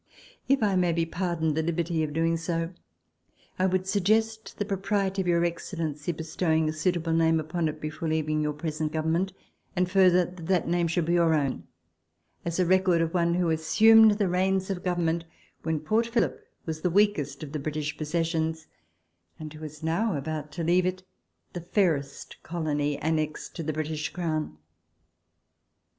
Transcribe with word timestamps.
If 0.47 0.63
I 0.63 0.75
may 0.75 0.93
be 0.93 1.05
pardoned 1.05 1.53
the 1.55 1.61
liberty 1.61 2.01
of 2.01 2.11
doing 2.11 2.35
so, 2.35 2.71
I 3.59 3.67
would 3.67 3.85
suggest 3.85 4.57
the 4.57 4.65
propriety 4.65 5.21
of 5.21 5.27
Your 5.27 5.45
Excellency 5.45 6.11
bestowing 6.11 6.67
a 6.67 6.73
suitable 6.73 7.13
name 7.13 7.39
upon 7.39 7.67
it 7.67 7.79
before 7.79 8.09
leaving 8.09 8.41
your 8.41 8.53
present 8.53 8.91
Government, 8.91 9.31
and 9.75 9.91
further 9.91 10.25
that 10.25 10.47
that 10.47 10.67
name 10.67 10.87
be 11.05 11.13
your 11.13 11.35
own, 11.35 11.67
as 12.43 12.59
a 12.59 12.65
record 12.65 12.99
of 12.99 13.13
one 13.13 13.35
who 13.35 13.51
assumed 13.51 14.13
the 14.13 14.27
reins 14.27 14.71
of 14.71 14.83
Government 14.83 15.23
when 15.61 15.79
Port 15.79 16.07
Phillip 16.07 16.47
was 16.65 16.81
the 16.81 16.89
weakest 16.89 17.43
of 17.43 17.51
the 17.51 17.59
British 17.59 17.95
possessions, 17.95 18.65
and 19.37 19.53
who 19.53 19.63
is 19.63 19.83
now 19.83 20.15
about 20.17 20.51
to 20.53 20.63
leave 20.63 20.87
it 20.87 21.03
the 21.53 21.61
fairest 21.61 22.37
colony 22.41 22.97
annexed 22.97 23.55
to 23.55 23.61
the 23.61 23.71
British 23.71 24.09
Crown. 24.09 24.57